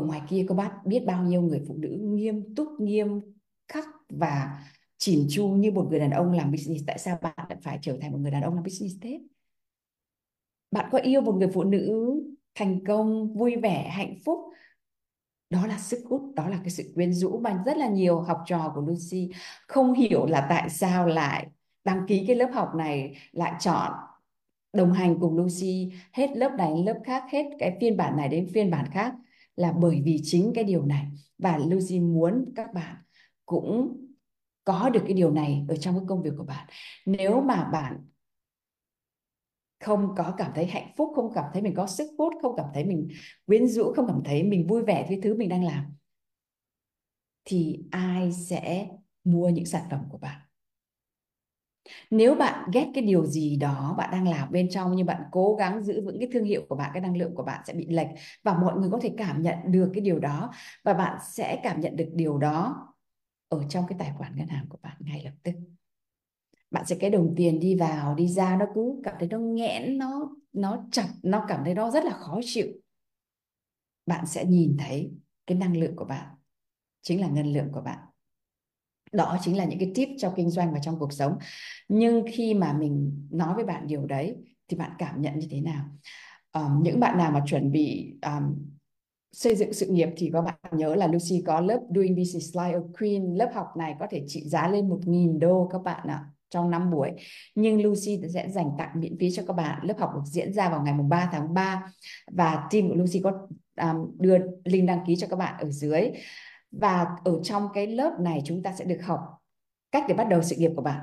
[0.00, 3.20] Ở ngoài kia có bác biết bao nhiêu người phụ nữ nghiêm túc, nghiêm
[3.68, 4.64] khắc và
[4.96, 6.84] chỉn chu như một người đàn ông làm business?
[6.86, 9.20] Tại sao bạn lại phải trở thành một người đàn ông làm business thế?
[10.70, 12.14] Bạn có yêu một người phụ nữ
[12.54, 14.38] thành công, vui vẻ, hạnh phúc?
[15.50, 17.38] Đó là sức hút, đó là cái sự quyến rũ.
[17.38, 19.30] Mà rất là nhiều học trò của Lucy.
[19.68, 21.46] Không hiểu là tại sao lại
[21.84, 23.92] đăng ký cái lớp học này, lại chọn
[24.72, 25.92] đồng hành cùng Lucy.
[26.12, 29.14] Hết lớp này lớp khác, hết cái phiên bản này đến phiên bản khác
[29.56, 31.06] là bởi vì chính cái điều này.
[31.38, 32.96] Và Lucy muốn các bạn
[33.46, 33.96] cũng
[34.64, 36.66] có được cái điều này ở trong cái công việc của bạn.
[37.06, 38.06] Nếu mà bạn
[39.80, 42.66] không có cảm thấy hạnh phúc, không cảm thấy mình có sức hút, không cảm
[42.74, 43.08] thấy mình
[43.46, 45.84] quyến rũ, không cảm thấy mình vui vẻ với thứ mình đang làm,
[47.44, 48.88] thì ai sẽ
[49.24, 50.45] mua những sản phẩm của bạn?
[52.10, 55.56] Nếu bạn ghét cái điều gì đó bạn đang làm bên trong nhưng bạn cố
[55.58, 57.86] gắng giữ vững cái thương hiệu của bạn, cái năng lượng của bạn sẽ bị
[57.90, 58.08] lệch
[58.42, 60.50] và mọi người có thể cảm nhận được cái điều đó
[60.84, 62.86] và bạn sẽ cảm nhận được điều đó
[63.48, 65.52] ở trong cái tài khoản ngân hàng của bạn ngay lập tức.
[66.70, 69.98] Bạn sẽ cái đồng tiền đi vào, đi ra, nó cứ cảm thấy nó nghẽn,
[69.98, 72.66] nó nó chặt, nó cảm thấy nó rất là khó chịu.
[74.06, 75.12] Bạn sẽ nhìn thấy
[75.46, 76.34] cái năng lượng của bạn
[77.02, 77.98] chính là ngân lượng của bạn
[79.12, 81.38] đó chính là những cái tip trong kinh doanh và trong cuộc sống.
[81.88, 84.36] Nhưng khi mà mình nói với bạn điều đấy
[84.68, 85.84] thì bạn cảm nhận như thế nào?
[86.52, 88.54] Um, những bạn nào mà chuẩn bị um,
[89.32, 92.72] xây dựng sự nghiệp thì các bạn nhớ là Lucy có lớp Doing Business Like
[92.72, 96.24] a Queen lớp học này có thể trị giá lên 1.000 đô các bạn ạ
[96.50, 97.10] trong 5 buổi.
[97.54, 99.86] Nhưng Lucy sẽ dành tặng miễn phí cho các bạn.
[99.86, 101.92] Lớp học được diễn ra vào ngày 3 tháng 3
[102.32, 103.48] và team của Lucy có
[103.80, 106.02] um, đưa link đăng ký cho các bạn ở dưới
[106.72, 109.20] và ở trong cái lớp này chúng ta sẽ được học
[109.92, 111.00] cách để bắt đầu sự nghiệp của bạn,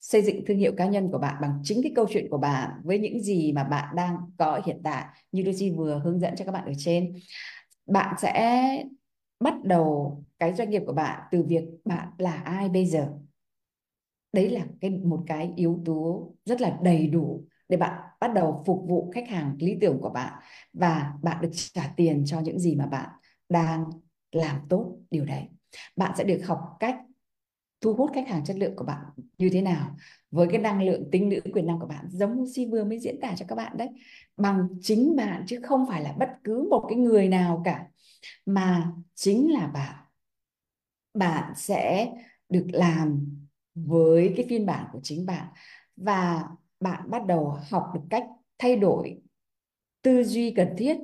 [0.00, 2.70] xây dựng thương hiệu cá nhân của bạn bằng chính cái câu chuyện của bạn,
[2.84, 6.44] với những gì mà bạn đang có hiện tại, như Lucy vừa hướng dẫn cho
[6.44, 7.14] các bạn ở trên.
[7.86, 8.84] Bạn sẽ
[9.40, 13.12] bắt đầu cái doanh nghiệp của bạn từ việc bạn là ai bây giờ.
[14.32, 18.62] Đấy là cái, một cái yếu tố rất là đầy đủ để bạn bắt đầu
[18.66, 20.42] phục vụ khách hàng lý tưởng của bạn
[20.72, 23.08] và bạn được trả tiền cho những gì mà bạn
[23.48, 23.84] đang
[24.32, 25.42] làm tốt điều đấy.
[25.96, 26.96] Bạn sẽ được học cách
[27.80, 29.04] thu hút khách hàng chất lượng của bạn
[29.38, 29.96] như thế nào,
[30.30, 32.98] với cái năng lượng tính nữ quyền năng của bạn giống như si vừa mới
[32.98, 33.88] diễn tả cho các bạn đấy,
[34.36, 37.86] bằng chính bạn chứ không phải là bất cứ một cái người nào cả,
[38.46, 39.94] mà chính là bạn.
[41.14, 42.12] Bạn sẽ
[42.48, 43.26] được làm
[43.74, 45.46] với cái phiên bản của chính bạn
[45.96, 46.44] và
[46.80, 48.26] bạn bắt đầu học được cách
[48.58, 49.20] thay đổi
[50.02, 50.98] tư duy cần thiết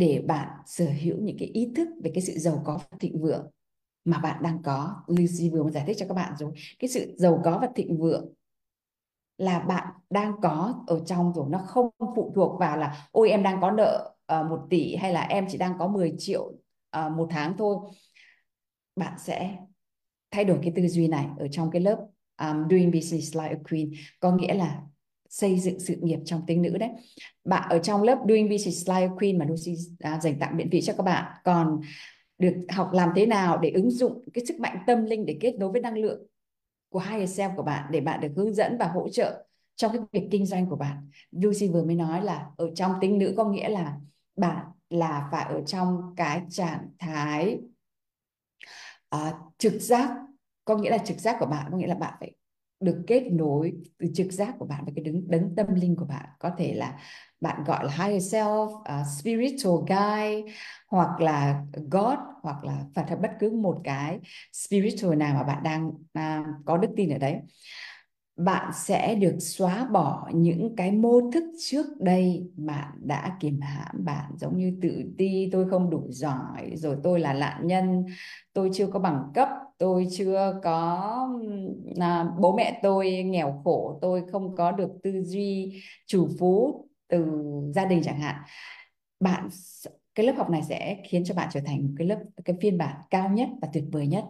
[0.00, 3.22] để bạn sở hữu những cái ý thức về cái sự giàu có và thịnh
[3.22, 3.50] vượng
[4.04, 4.96] mà bạn đang có.
[5.06, 6.52] Lucy vừa mới giải thích cho các bạn rồi.
[6.78, 8.32] Cái sự giàu có và thịnh vượng
[9.38, 11.46] là bạn đang có ở trong rồi.
[11.50, 14.96] Nó không phụ thuộc vào là ôi em đang có nợ ờ, uh, 1 tỷ
[14.96, 17.76] hay là em chỉ đang có 10 triệu uh, một tháng thôi.
[18.96, 19.56] Bạn sẽ
[20.30, 22.06] thay đổi cái tư duy này ở trong cái lớp
[22.40, 23.90] um, Doing Business Like a Queen.
[24.20, 24.82] Có nghĩa là
[25.30, 26.90] xây dựng sự nghiệp trong tính nữ đấy
[27.44, 30.80] bạn ở trong lớp Doing Business Like Queen mà Lucy à, dành tặng miễn phí
[30.80, 31.80] cho các bạn còn
[32.38, 35.54] được học làm thế nào để ứng dụng cái sức mạnh tâm linh để kết
[35.58, 36.26] nối với năng lượng
[36.88, 40.00] của hai self của bạn để bạn được hướng dẫn và hỗ trợ trong cái
[40.12, 41.10] việc kinh doanh của bạn.
[41.30, 43.96] Lucy vừa mới nói là ở trong tính nữ có nghĩa là
[44.36, 47.58] bạn là phải ở trong cái trạng thái
[49.16, 50.10] uh, trực giác
[50.64, 52.32] có nghĩa là trực giác của bạn có nghĩa là bạn phải
[52.80, 56.04] được kết nối từ trực giác của bạn với cái đứng đấng tâm linh của
[56.04, 56.28] bạn.
[56.38, 56.98] Có thể là
[57.40, 60.52] bạn gọi là higher self, uh, spiritual guide
[60.88, 64.18] hoặc là God hoặc là Phật thật bất cứ một cái
[64.52, 67.36] spiritual nào mà bạn đang uh, có đức tin ở đấy
[68.44, 74.04] bạn sẽ được xóa bỏ những cái mô thức trước đây mà đã kiềm hãm
[74.04, 74.32] bạn.
[74.36, 78.04] Giống như tự ti tôi không đủ giỏi rồi tôi là nạn nhân
[78.52, 79.48] tôi chưa có bằng cấp
[79.78, 81.28] tôi chưa có
[82.00, 87.26] à, bố mẹ tôi nghèo khổ tôi không có được tư duy chủ phú từ
[87.74, 88.42] gia đình chẳng hạn.
[89.20, 89.48] Bạn
[90.14, 92.78] cái lớp học này sẽ khiến cho bạn trở thành một cái lớp cái phiên
[92.78, 94.24] bản cao nhất và tuyệt vời nhất.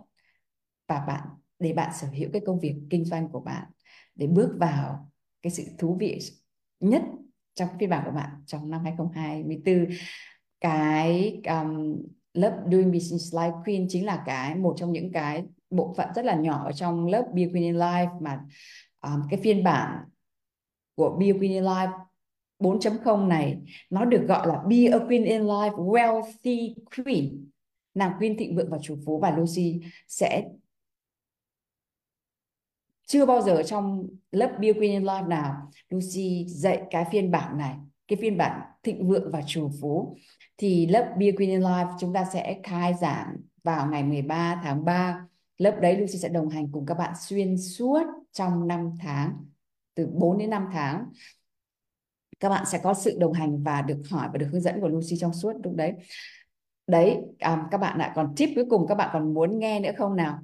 [0.89, 3.67] Và bạn để bạn sở hữu cái công việc kinh doanh của bạn
[4.21, 5.11] để bước vào
[5.43, 6.21] cái sự thú vị
[6.81, 7.03] nhất
[7.55, 9.87] trong phiên bản của bạn trong năm 2024
[10.61, 12.03] cái um,
[12.35, 16.25] lớp Doing Business Life Queen chính là cái một trong những cái bộ phận rất
[16.25, 18.41] là nhỏ ở trong lớp Be Queen in Life mà
[19.01, 19.99] um, cái phiên bản
[20.95, 21.93] của Be Queen in Life
[22.59, 23.59] 4.0 này
[23.91, 27.51] nó được gọi là Be a Queen in Life Wealthy Queen.
[27.95, 30.45] Nàng queen thịnh vượng và chủ phú và Lucy sẽ
[33.11, 37.59] chưa bao giờ trong lớp Bill Queen in Life nào Lucy dạy cái phiên bản
[37.59, 37.77] này
[38.09, 40.17] cái phiên bản thịnh vượng và trù phú.
[40.57, 44.85] Thì lớp Bill Queen in Life chúng ta sẽ khai giảng vào ngày 13 tháng
[44.85, 45.27] 3
[45.59, 49.45] lớp đấy Lucy sẽ đồng hành cùng các bạn xuyên suốt trong 5 tháng
[49.95, 51.07] từ 4 đến 5 tháng.
[52.41, 54.89] Các bạn sẽ có sự đồng hành và được hỏi và được hướng dẫn của
[54.89, 55.93] Lucy trong suốt lúc đấy.
[56.87, 59.93] Đấy um, các bạn ạ còn tip cuối cùng các bạn còn muốn nghe nữa
[59.99, 60.39] không nào?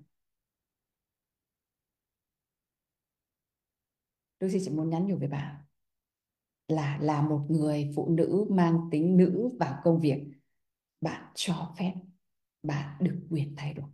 [4.41, 5.61] Lucy chỉ muốn nhắn nhủ với bà
[6.69, 10.27] là là một người phụ nữ mang tính nữ vào công việc.
[11.01, 11.95] Bạn cho phép
[12.63, 13.87] bạn được quyền thay đổi.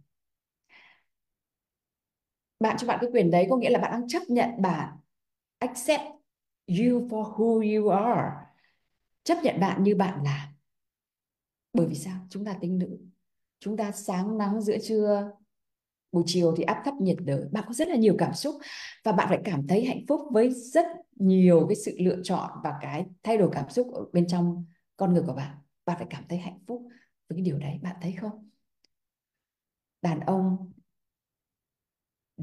[2.60, 4.96] Bạn cho bạn cái quyền đấy có nghĩa là bạn đang chấp nhận, bạn
[5.58, 6.02] accept
[6.68, 8.30] you for who you are.
[9.24, 10.52] Chấp nhận bạn như bạn là.
[11.72, 12.26] Bởi vì sao?
[12.30, 12.98] Chúng ta tính nữ.
[13.60, 15.30] Chúng ta sáng nắng giữa trưa
[16.12, 17.44] buổi chiều thì áp thấp nhiệt đới.
[17.52, 18.54] Bạn có rất là nhiều cảm xúc
[19.04, 22.74] và bạn phải cảm thấy hạnh phúc với rất nhiều cái sự lựa chọn và
[22.80, 24.64] cái thay đổi cảm xúc ở bên trong
[24.96, 25.56] con người của bạn.
[25.84, 26.82] Bạn phải cảm thấy hạnh phúc
[27.28, 28.48] với cái điều đấy bạn thấy không?
[30.02, 30.72] Đàn ông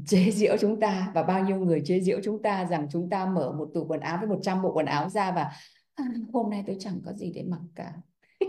[0.06, 3.26] chế giễu chúng ta và bao nhiêu người chế giễu chúng ta rằng chúng ta
[3.26, 5.50] mở một tủ quần áo với 100 bộ quần áo ra và
[5.94, 7.92] à, hôm nay tôi chẳng có gì để mặc cả.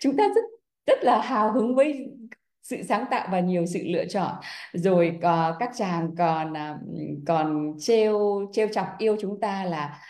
[0.00, 0.44] Chúng ta rất
[0.86, 2.08] rất là hào hứng với
[2.62, 4.34] sự sáng tạo và nhiều sự lựa chọn.
[4.72, 6.80] Rồi uh, các chàng còn uh,
[7.26, 10.00] còn trêu trêu chọc yêu chúng ta là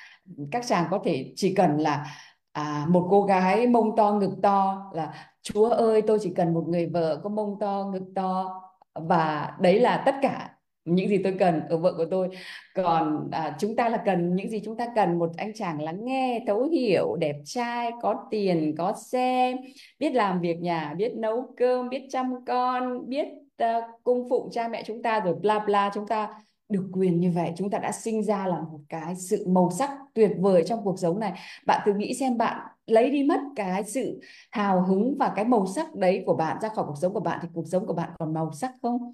[0.50, 2.06] các chàng có thể chỉ cần là
[2.52, 6.64] à, một cô gái mông to ngực to là Chúa ơi tôi chỉ cần một
[6.68, 8.60] người vợ có mông to ngực to.
[8.94, 10.50] Và đấy là tất cả
[10.84, 12.28] những gì tôi cần ở vợ của tôi.
[12.74, 16.04] Còn à, chúng ta là cần những gì chúng ta cần một anh chàng lắng
[16.04, 19.56] nghe thấu hiểu đẹp trai có tiền có xe
[19.98, 23.26] biết làm việc nhà biết nấu cơm biết chăm con biết
[23.62, 25.90] uh, cung phụng cha mẹ chúng ta rồi bla bla.
[25.94, 26.34] Chúng ta
[26.68, 29.90] được quyền như vậy chúng ta đã sinh ra là một cái sự màu sắc
[30.14, 31.32] tuyệt vời trong cuộc sống này.
[31.66, 35.66] Bạn tự nghĩ xem bạn lấy đi mất cái sự hào hứng và cái màu
[35.66, 38.10] sắc đấy của bạn ra khỏi cuộc sống của bạn thì cuộc sống của bạn
[38.18, 39.12] còn màu sắc không?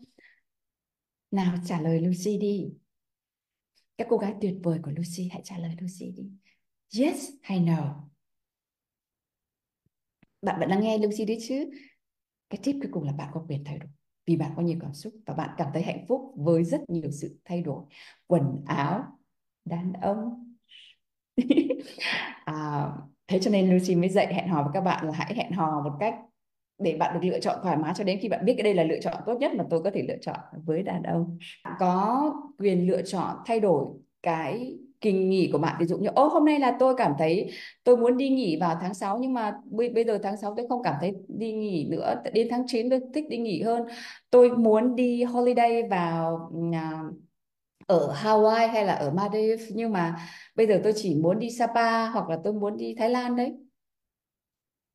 [1.30, 2.70] Nào trả lời Lucy đi.
[3.98, 6.30] Các cô gái tuyệt vời của Lucy hãy trả lời Lucy đi.
[7.00, 8.08] Yes hay no?
[10.42, 11.70] Bạn vẫn đang nghe Lucy đấy chứ?
[12.50, 13.88] Cái tip cuối cùng là bạn có quyền thay đổi.
[14.26, 17.10] Vì bạn có nhiều cảm xúc và bạn cảm thấy hạnh phúc với rất nhiều
[17.10, 17.84] sự thay đổi.
[18.26, 19.18] Quần áo
[19.64, 20.54] đàn ông.
[22.44, 22.86] À,
[23.26, 25.82] thế cho nên Lucy mới dạy hẹn hò với các bạn là hãy hẹn hò
[25.84, 26.14] một cách
[26.78, 28.82] để bạn được lựa chọn thoải mái cho đến khi bạn biết cái đây là
[28.82, 31.38] lựa chọn tốt nhất mà tôi có thể lựa chọn với đàn ông.
[31.78, 33.86] Có quyền lựa chọn thay đổi
[34.22, 37.50] cái kỳ nghỉ của bạn, ví dụ như, ô, hôm nay là tôi cảm thấy
[37.84, 39.54] tôi muốn đi nghỉ vào tháng 6 nhưng mà
[39.94, 43.00] bây giờ tháng 6 tôi không cảm thấy đi nghỉ nữa đến tháng 9 tôi
[43.14, 43.82] thích đi nghỉ hơn.
[44.30, 47.02] Tôi muốn đi holiday vào nhà
[47.86, 50.16] ở Hawaii hay là ở Maldives, nhưng mà
[50.54, 53.56] bây giờ tôi chỉ muốn đi Sapa hoặc là tôi muốn đi Thái Lan đấy.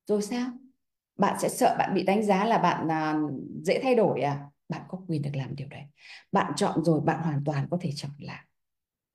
[0.08, 0.50] Rồi sao?
[1.17, 3.19] Bạn sẽ sợ bạn bị đánh giá là bạn à,
[3.63, 4.45] dễ thay đổi à?
[4.69, 5.84] Bạn có quyền được làm điều đấy.
[6.32, 8.43] Bạn chọn rồi bạn hoàn toàn có thể chọn lại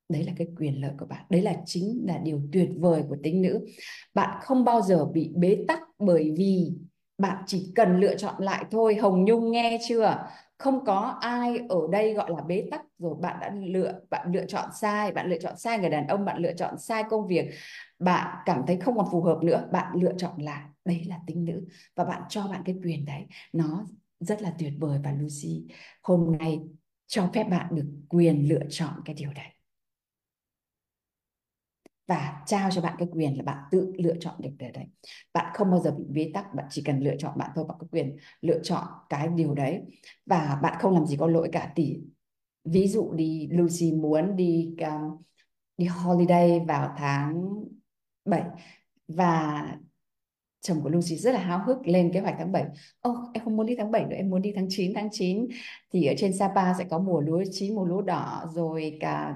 [0.09, 1.25] đấy là cái quyền lợi của bạn.
[1.29, 3.65] Đấy là chính là điều tuyệt vời của tính nữ.
[4.13, 6.73] Bạn không bao giờ bị bế tắc bởi vì
[7.17, 8.95] bạn chỉ cần lựa chọn lại thôi.
[8.95, 10.25] Hồng Nhung nghe chưa?
[10.57, 12.81] Không có ai ở đây gọi là bế tắc.
[12.97, 16.25] Rồi bạn đã lựa bạn lựa chọn sai bạn lựa chọn sai người đàn ông
[16.25, 17.49] bạn lựa chọn sai công việc.
[17.99, 19.67] Bạn cảm thấy không còn phù hợp nữa.
[19.71, 21.67] Bạn lựa chọn lại đấy là tính nữ.
[21.95, 23.25] Và bạn cho bạn cái quyền đấy.
[23.53, 23.85] Nó
[24.19, 25.65] rất là tuyệt vời và Lucy
[26.01, 26.59] hôm nay
[27.07, 29.47] cho phép bạn được quyền lựa chọn cái điều đấy.
[32.07, 34.85] Và trao cho bạn cái quyền là bạn tự lựa chọn được điều đấy.
[35.33, 37.77] Bạn không bao giờ bị bế tắc bạn chỉ cần lựa chọn bạn thôi bạn
[37.79, 39.81] có quyền lựa chọn cái điều đấy.
[40.25, 41.71] Và bạn không làm gì có lỗi cả.
[41.75, 41.97] Tỷ
[42.63, 45.21] ví dụ đi Lucy muốn đi um,
[45.77, 47.53] đi holiday vào tháng
[48.25, 48.43] 7
[49.07, 49.63] và
[50.61, 52.65] chồng của Lucy rất là háo hức lên kế hoạch tháng 7
[53.01, 55.09] Ô, oh, em không muốn đi tháng 7 nữa, em muốn đi tháng 9 Tháng
[55.11, 55.47] 9
[55.93, 58.45] thì ở trên Sapa sẽ có mùa lúa chín, mùa lúa đỏ.
[58.53, 59.35] Rồi cả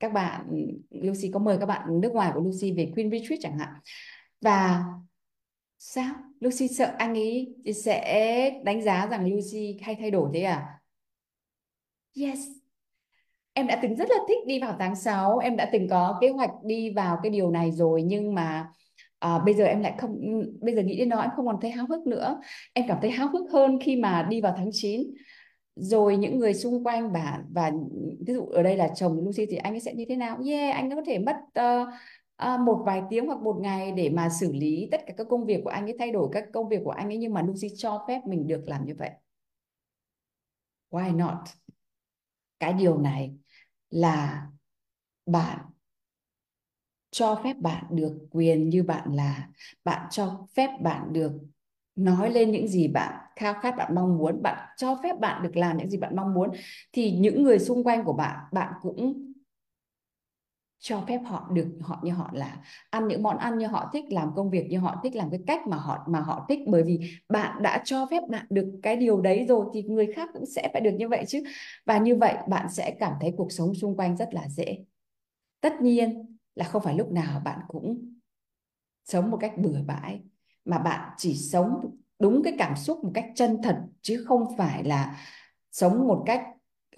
[0.00, 0.46] các bạn
[0.90, 3.72] Lucy có mời các bạn nước ngoài của Lucy về Queen Retreat chẳng hạn.
[4.40, 4.84] Và
[5.78, 6.14] sao?
[6.40, 10.80] Lucy sợ anh ấy sẽ đánh giá rằng Lucy hay thay đổi thế à?
[12.20, 12.38] Yes.
[13.52, 16.28] Em đã từng rất là thích đi vào tháng 6 em đã từng có kế
[16.28, 18.72] hoạch đi vào cái điều này rồi nhưng mà
[19.22, 21.60] à, bây giờ em lại không ừ, bây giờ nghĩ đến nó em không còn
[21.60, 22.40] thấy háo hức nữa.
[22.72, 25.00] Em cảm thấy háo hức hơn khi mà đi vào tháng 9
[25.76, 27.72] rồi những người xung quanh bạn và
[28.26, 30.38] ví dụ ở đây là chồng Lucy thì anh ấy sẽ như thế nào?
[30.46, 31.88] Yeah anh ấy có thể mất uh,
[32.54, 35.46] uh, một vài tiếng hoặc một ngày để mà xử lý tất cả các công
[35.46, 37.68] việc của anh ấy thay đổi các công việc của anh ấy nhưng mà Lucy
[37.76, 39.10] cho phép mình được làm như vậy.
[40.90, 41.38] Why not?
[42.60, 43.34] Cái điều này
[43.90, 44.46] là
[45.26, 45.58] bạn
[47.12, 49.48] cho phép bạn được quyền như bạn là.
[49.84, 51.32] Bạn cho phép bạn được
[51.96, 54.42] nói lên những gì bạn khao khát, bạn mong muốn.
[54.42, 56.50] Bạn cho phép bạn được làm những gì bạn mong muốn.
[56.92, 59.32] Thì những người xung quanh của bạn bạn cũng
[60.78, 62.56] cho phép họ được họ như họ là.
[62.90, 65.40] Ăn những món ăn như họ thích, làm công việc như họ thích, làm cái
[65.46, 66.60] cách mà họ mà họ thích.
[66.66, 70.28] Bởi vì bạn đã cho phép bạn được cái điều đấy rồi thì người khác
[70.32, 71.42] cũng sẽ phải được như vậy chứ.
[71.86, 74.78] Và như vậy bạn sẽ cảm thấy cuộc sống xung quanh rất là dễ.
[75.60, 78.12] Tất nhiên là không phải lúc nào bạn cũng
[79.04, 80.20] sống một cách bừa bãi
[80.64, 84.84] mà bạn chỉ sống đúng cái cảm xúc một cách chân thật chứ không phải
[84.84, 85.18] là
[85.72, 86.44] sống một cách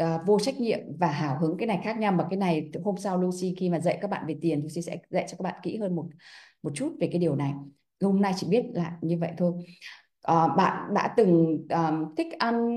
[0.02, 1.56] uh, vô trách nhiệm và hào hứng.
[1.58, 4.26] Cái này khác nhau mà cái này hôm sau Lucy khi mà dạy các bạn
[4.26, 6.06] về tiền Lucy sẽ dạy cho các bạn kỹ hơn một
[6.62, 7.52] một chút về cái điều này.
[8.00, 9.52] Hôm nay chỉ biết là như vậy thôi.
[10.32, 12.68] Uh, bạn đã từng um, thích ăn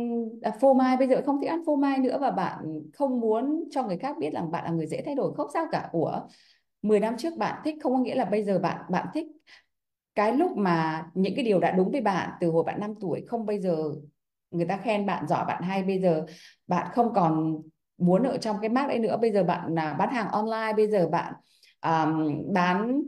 [0.41, 3.63] à, phô mai bây giờ không thích ăn phô mai nữa và bạn không muốn
[3.71, 5.89] cho người khác biết rằng bạn là người dễ thay đổi không sao cả.
[5.91, 6.27] Của
[6.81, 9.27] 10 năm trước bạn thích không có nghĩa là bây giờ bạn bạn thích.
[10.15, 13.25] Cái lúc mà những cái điều đã đúng với bạn từ hồi bạn 5 tuổi
[13.27, 13.77] không bây giờ
[14.51, 16.25] người ta khen bạn giỏi bạn hay bây giờ
[16.67, 17.61] bạn không còn
[17.97, 19.17] muốn ở trong cái mát ấy nữa.
[19.21, 21.33] Bây giờ bạn là bán hàng online bây giờ bạn
[21.81, 23.01] um, bán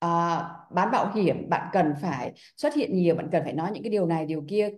[0.00, 3.82] à, bán bảo hiểm bạn cần phải xuất hiện nhiều bạn cần phải nói những
[3.82, 4.70] cái điều này điều kia.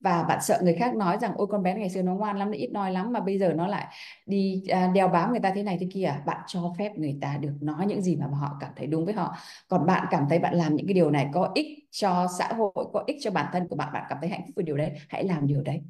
[0.00, 2.50] Và bạn sợ người khác nói rằng ôi con bé ngày xưa nó ngoan lắm
[2.50, 3.86] nó ít nói lắm mà bây giờ nó lại
[4.26, 6.22] đi à, đeo bám người ta thế này thế kia à?
[6.26, 9.14] bạn cho phép người ta được nói những gì mà họ cảm thấy đúng với
[9.14, 9.36] họ.
[9.68, 12.72] Còn bạn cảm thấy bạn làm những cái điều này có ích cho xã hội
[12.92, 14.92] có ích cho bản thân của bạn bạn cảm thấy hạnh phúc với điều đấy
[15.08, 15.80] hãy làm điều đấy.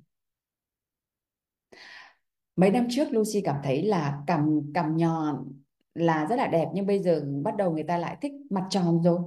[2.56, 5.52] Mấy năm trước Lucy cảm thấy là cằm cằm nhòn
[6.00, 9.02] là rất là đẹp, nhưng bây giờ bắt đầu người ta lại thích mặt tròn
[9.02, 9.20] rồi.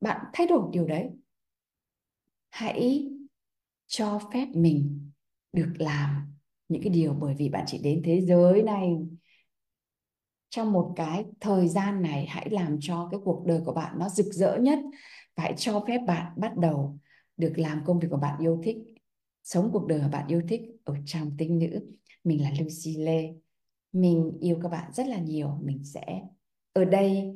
[0.00, 1.10] Bạn thay đổi điều đấy.
[2.50, 3.08] Hãy
[3.86, 5.10] cho phép mình
[5.52, 6.34] được làm
[6.68, 8.96] những cái điều bởi vì bạn chỉ đến thế giới này.
[10.50, 14.08] Trong một cái thời gian này, hãy làm cho cái cuộc đời của bạn nó
[14.08, 14.78] rực rỡ nhất
[15.36, 16.98] và hãy cho phép bạn bắt đầu
[17.36, 18.76] được làm công việc của bạn yêu thích,
[19.42, 21.80] sống cuộc đời mà bạn yêu thích ở trong tinh nữ.
[22.24, 23.32] Mình là Lucy Lê
[23.92, 25.58] mình yêu các bạn rất là nhiều.
[25.62, 26.22] Mình sẽ
[26.72, 27.34] ở đây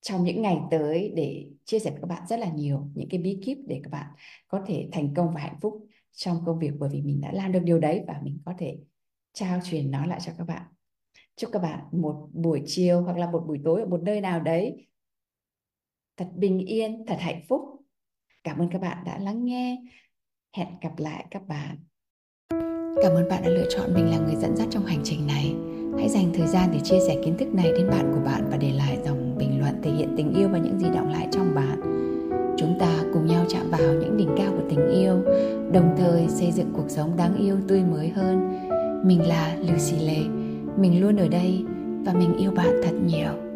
[0.00, 3.20] trong những ngày tới để chia sẻ với các bạn rất là nhiều, những cái
[3.20, 4.06] bí kíp để các bạn
[4.48, 6.70] có thể thành công và hạnh phúc trong công việc.
[6.78, 8.78] Bởi vì mình đã làm được điều đấy và mình có thể
[9.32, 10.62] trao truyền nó lại cho các bạn.
[11.36, 14.40] Chúc các bạn một buổi chiều hoặc là một buổi tối ở một nơi nào
[14.40, 14.86] đấy
[16.16, 17.62] thật bình yên, thật hạnh phúc.
[18.44, 19.82] Cảm ơn các bạn đã lắng nghe.
[20.56, 21.78] Hẹn gặp lại các bạn.
[23.02, 25.54] Cảm ơn bạn đã lựa chọn mình là người dẫn dắt trong hành trình này
[25.98, 28.56] hãy dành thời gian để chia sẻ kiến thức này đến bạn của bạn và
[28.56, 31.54] để lại dòng bình luận thể hiện tình yêu và những gì động lại trong
[31.54, 31.80] bạn.
[32.58, 35.14] Chúng ta cùng nhau chạm vào những đỉnh cao của tình yêu,
[35.72, 38.60] đồng thời xây dựng cuộc sống đáng yêu tươi mới hơn.
[39.04, 40.18] Mình là lucy lê.
[40.76, 41.64] Mình luôn ở đây
[42.04, 43.53] và mình yêu bạn thật nhiều.